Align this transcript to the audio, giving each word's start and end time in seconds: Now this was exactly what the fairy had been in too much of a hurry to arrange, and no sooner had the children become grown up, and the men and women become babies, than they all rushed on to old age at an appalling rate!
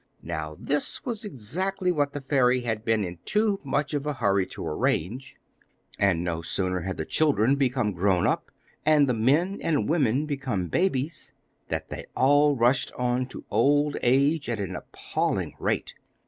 Now 0.23 0.55
this 0.59 1.05
was 1.05 1.23
exactly 1.23 1.91
what 1.91 2.13
the 2.13 2.21
fairy 2.21 2.61
had 2.61 2.83
been 2.83 3.03
in 3.03 3.19
too 3.23 3.59
much 3.63 3.93
of 3.93 4.07
a 4.07 4.13
hurry 4.15 4.47
to 4.47 4.65
arrange, 4.65 5.35
and 5.99 6.23
no 6.23 6.41
sooner 6.41 6.79
had 6.81 6.97
the 6.97 7.05
children 7.05 7.55
become 7.55 7.91
grown 7.91 8.25
up, 8.25 8.49
and 8.83 9.07
the 9.07 9.13
men 9.13 9.59
and 9.61 9.87
women 9.87 10.25
become 10.25 10.69
babies, 10.69 11.33
than 11.69 11.81
they 11.89 12.05
all 12.15 12.55
rushed 12.55 12.91
on 12.93 13.27
to 13.27 13.45
old 13.51 13.95
age 14.01 14.49
at 14.49 14.59
an 14.59 14.75
appalling 14.75 15.53
rate! 15.59 15.93